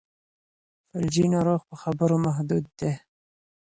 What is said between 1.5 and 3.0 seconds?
په خبرو محدود دی.